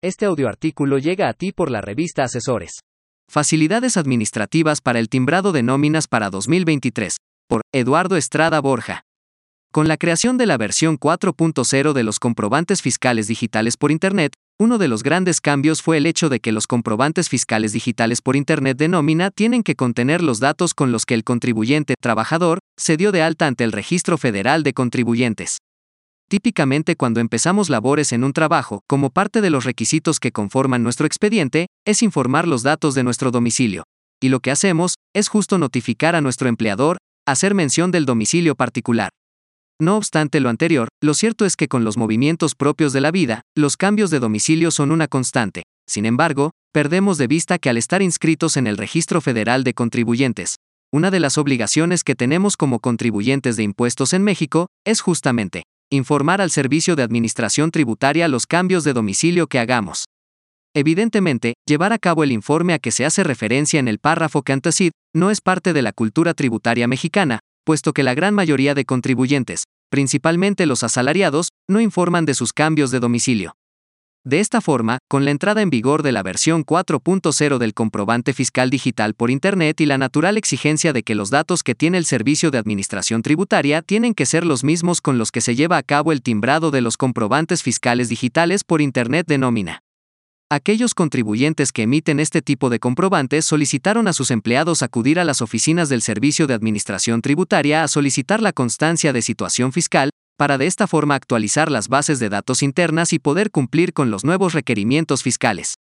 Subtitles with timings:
[0.00, 2.82] Este audioartículo llega a ti por la revista Asesores.
[3.28, 7.16] Facilidades administrativas para el timbrado de nóminas para 2023,
[7.48, 9.02] por Eduardo Estrada Borja.
[9.72, 14.78] Con la creación de la versión 4.0 de los comprobantes fiscales digitales por Internet, uno
[14.78, 18.78] de los grandes cambios fue el hecho de que los comprobantes fiscales digitales por Internet
[18.78, 23.10] de nómina tienen que contener los datos con los que el contribuyente trabajador se dio
[23.10, 25.58] de alta ante el Registro Federal de Contribuyentes.
[26.30, 31.06] Típicamente cuando empezamos labores en un trabajo, como parte de los requisitos que conforman nuestro
[31.06, 33.84] expediente, es informar los datos de nuestro domicilio.
[34.20, 39.08] Y lo que hacemos, es justo notificar a nuestro empleador, hacer mención del domicilio particular.
[39.80, 43.40] No obstante lo anterior, lo cierto es que con los movimientos propios de la vida,
[43.56, 45.62] los cambios de domicilio son una constante.
[45.88, 50.56] Sin embargo, perdemos de vista que al estar inscritos en el Registro Federal de Contribuyentes,
[50.92, 56.40] una de las obligaciones que tenemos como contribuyentes de impuestos en México es justamente informar
[56.40, 60.04] al Servicio de Administración Tributaria los cambios de domicilio que hagamos.
[60.74, 64.52] Evidentemente, llevar a cabo el informe a que se hace referencia en el párrafo que
[64.52, 68.84] antecede no es parte de la cultura tributaria mexicana, puesto que la gran mayoría de
[68.84, 73.54] contribuyentes, principalmente los asalariados, no informan de sus cambios de domicilio.
[74.24, 78.68] De esta forma, con la entrada en vigor de la versión 4.0 del comprobante fiscal
[78.68, 82.50] digital por Internet y la natural exigencia de que los datos que tiene el Servicio
[82.50, 86.12] de Administración Tributaria tienen que ser los mismos con los que se lleva a cabo
[86.12, 89.82] el timbrado de los comprobantes fiscales digitales por Internet de nómina.
[90.50, 95.42] Aquellos contribuyentes que emiten este tipo de comprobantes solicitaron a sus empleados acudir a las
[95.42, 100.66] oficinas del Servicio de Administración Tributaria a solicitar la constancia de situación fiscal, para de
[100.66, 105.22] esta forma actualizar las bases de datos internas y poder cumplir con los nuevos requerimientos
[105.22, 105.74] fiscales.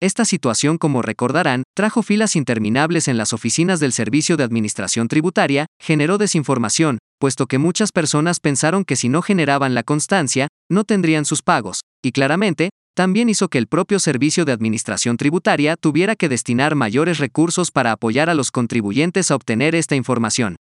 [0.00, 5.66] Esta situación, como recordarán, trajo filas interminables en las oficinas del Servicio de Administración Tributaria,
[5.80, 11.24] generó desinformación, puesto que muchas personas pensaron que si no generaban la constancia, no tendrían
[11.24, 16.28] sus pagos, y claramente, también hizo que el propio Servicio de Administración Tributaria tuviera que
[16.28, 20.56] destinar mayores recursos para apoyar a los contribuyentes a obtener esta información.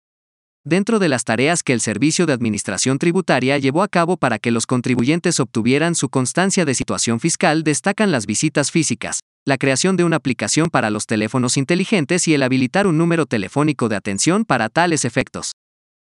[0.64, 4.52] Dentro de las tareas que el Servicio de Administración Tributaria llevó a cabo para que
[4.52, 10.04] los contribuyentes obtuvieran su constancia de situación fiscal destacan las visitas físicas, la creación de
[10.04, 14.70] una aplicación para los teléfonos inteligentes y el habilitar un número telefónico de atención para
[14.70, 15.54] tales efectos.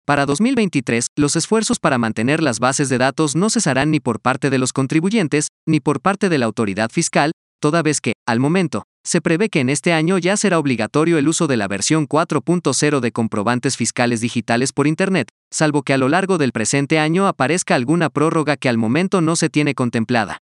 [0.05, 4.51] Para 2023, los esfuerzos para mantener las bases de datos no cesarán ni por parte
[4.51, 7.33] de los contribuyentes, ni por parte de la autoridad fiscal,
[7.63, 11.29] toda vez que, al momento, se prevé que en este año ya será obligatorio el
[11.29, 16.09] uso de la versión 4.0 de comprobantes fiscales digitales por Internet, salvo que a lo
[16.09, 20.39] largo del presente año aparezca alguna prórroga que al momento no se tiene contemplada.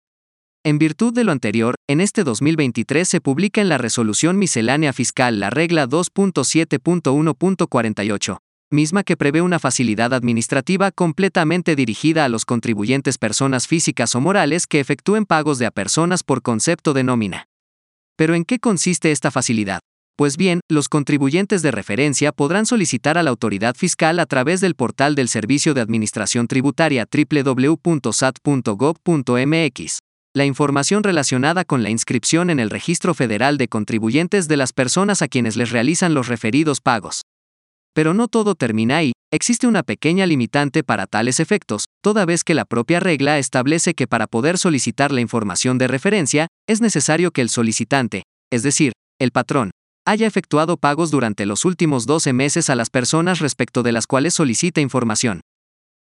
[0.63, 5.39] En virtud de lo anterior, en este 2023 se publica en la Resolución Miscelánea Fiscal
[5.39, 8.39] la regla 2.7.1.48,
[8.69, 14.67] misma que prevé una facilidad administrativa completamente dirigida a los contribuyentes personas físicas o morales
[14.67, 17.48] que efectúen pagos de a personas por concepto de nómina.
[18.19, 19.79] Pero ¿en qué consiste esta facilidad?
[20.17, 24.75] Pues bien, los contribuyentes de referencia podrán solicitar a la autoridad fiscal a través del
[24.75, 27.99] portal del Servicio de Administración Tributaria www.sat.gov.mx
[30.35, 35.21] la información relacionada con la inscripción en el Registro Federal de Contribuyentes de las personas
[35.21, 37.23] a quienes les realizan los referidos pagos.
[37.93, 42.53] Pero no todo termina ahí, existe una pequeña limitante para tales efectos, toda vez que
[42.53, 47.41] la propia regla establece que para poder solicitar la información de referencia, es necesario que
[47.41, 49.71] el solicitante, es decir, el patrón,
[50.05, 54.33] haya efectuado pagos durante los últimos 12 meses a las personas respecto de las cuales
[54.33, 55.41] solicita información.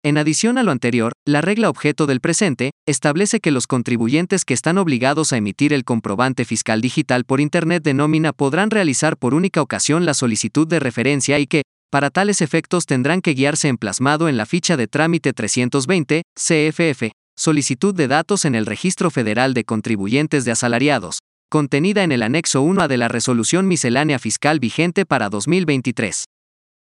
[0.04, 4.56] En adición a lo anterior, la regla objeto del presente establece que los contribuyentes que
[4.56, 9.36] están obligados a emitir el comprobante fiscal digital por Internet de nómina podrán realizar por
[9.36, 13.78] única ocasión la solicitud de referencia y que, para tales efectos tendrán que guiarse en
[13.78, 19.54] plasmado en la ficha de trámite 320, CFF, solicitud de datos en el Registro Federal
[19.54, 25.06] de Contribuyentes de Asalariados, contenida en el anexo 1A de la Resolución Miscelánea Fiscal vigente
[25.06, 26.26] para 2023.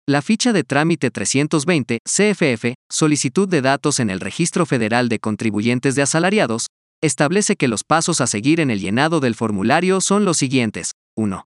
[0.06, 5.96] La ficha de trámite 320, CFF, solicitud de datos en el Registro Federal de Contribuyentes
[5.96, 6.68] de Asalariados,
[7.02, 10.92] establece que los pasos a seguir en el llenado del formulario son los siguientes.
[11.16, 11.46] 1.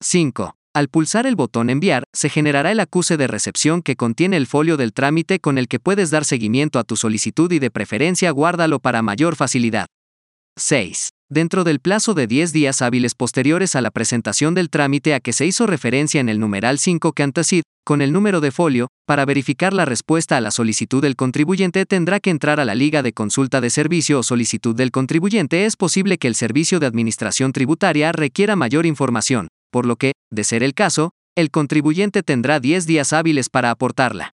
[0.01, 0.55] 5.
[0.73, 4.77] Al pulsar el botón Enviar, se generará el acuse de recepción que contiene el folio
[4.77, 8.79] del trámite con el que puedes dar seguimiento a tu solicitud y de preferencia guárdalo
[8.79, 9.87] para mayor facilidad.
[10.57, 11.09] 6.
[11.29, 15.33] Dentro del plazo de 10 días hábiles posteriores a la presentación del trámite a que
[15.33, 19.25] se hizo referencia en el numeral 5 que antecede, con el número de folio, para
[19.25, 23.11] verificar la respuesta a la solicitud del contribuyente tendrá que entrar a la Liga de
[23.11, 25.65] Consulta de Servicio o solicitud del contribuyente.
[25.65, 30.45] Es posible que el Servicio de Administración Tributaria requiera mayor información, por lo que, de
[30.45, 34.36] ser el caso, el contribuyente tendrá 10 días hábiles para aportarla.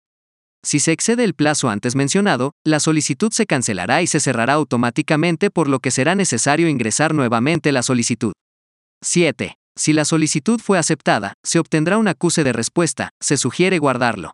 [0.63, 5.50] Si se excede el plazo antes mencionado, la solicitud se cancelará y se cerrará automáticamente
[5.50, 8.33] por lo que será necesario ingresar nuevamente la solicitud.
[9.01, 9.56] 7.
[9.77, 14.33] Si la solicitud fue aceptada, se obtendrá un acuse de respuesta, se sugiere guardarlo.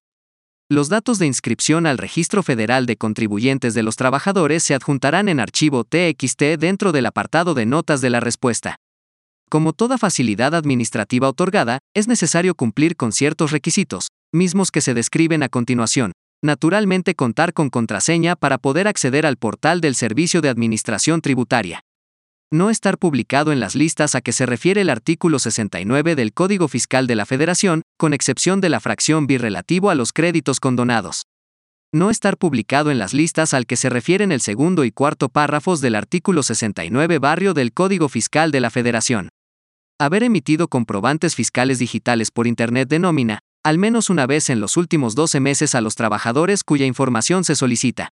[0.68, 5.39] Los datos de inscripción al Registro Federal de Contribuyentes de los Trabajadores se adjuntarán en
[5.39, 8.77] archivo TXT dentro del apartado de notas de la respuesta.
[9.48, 15.42] Como toda facilidad administrativa otorgada, es necesario cumplir con ciertos requisitos, mismos que se describen
[15.42, 16.12] a continuación.
[16.44, 21.82] Naturalmente contar con contraseña para poder acceder al portal del Servicio de Administración Tributaria.
[22.52, 26.68] No estar publicado en las listas a que se refiere el artículo 69 del Código
[26.68, 31.24] Fiscal de la Federación, con excepción de la fracción B relativo a los créditos condonados.
[31.92, 35.82] No estar publicado en las listas al que se refieren el segundo y cuarto párrafos
[35.82, 39.30] del artículo 69 barrio del Código Fiscal de la Federación.
[39.98, 44.77] Haber emitido comprobantes fiscales digitales por Internet de nómina, al menos una vez en los
[44.77, 48.09] últimos 12 meses a los trabajadores cuya información se solicita.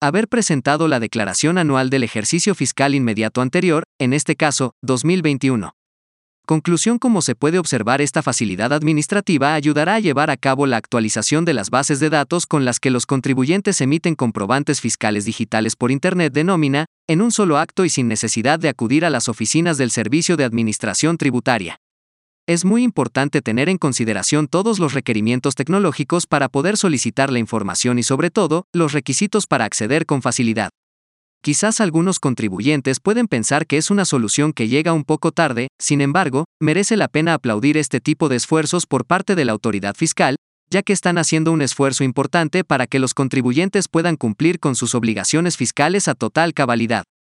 [0.00, 5.72] Haber presentado la declaración anual del ejercicio fiscal inmediato anterior, en este caso, 2021.
[6.46, 11.44] Conclusión Como se puede observar esta facilidad administrativa ayudará a llevar a cabo la actualización
[11.44, 15.90] de las bases de datos con las que los contribuyentes emiten comprobantes fiscales digitales por
[15.90, 19.78] Internet de nómina, en un solo acto y sin necesidad de acudir a las oficinas
[19.78, 21.80] del Servicio de Administración Tributaria.
[22.48, 27.98] Es muy importante tener en consideración todos los requerimientos tecnológicos para poder solicitar la información
[27.98, 30.70] y sobre todo, los requisitos para acceder con facilidad.
[31.42, 36.00] Quizás algunos contribuyentes pueden pensar que es una solución que llega un poco tarde, sin
[36.00, 40.36] embargo, merece la pena aplaudir este tipo de esfuerzos por parte de la autoridad fiscal,
[40.70, 44.94] ya que están haciendo un esfuerzo importante para que los contribuyentes puedan cumplir con sus
[44.94, 47.02] obligaciones fiscales a total cabalidad.